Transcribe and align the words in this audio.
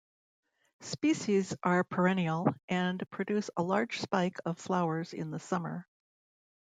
Species 0.79 1.55
are 1.61 1.83
perennial, 1.83 2.47
and 2.67 3.07
produce 3.11 3.51
a 3.55 3.61
large 3.61 4.01
spike 4.01 4.37
of 4.45 4.57
flowers 4.57 5.13
in 5.13 5.29
the 5.29 5.37
summer. 5.37 5.85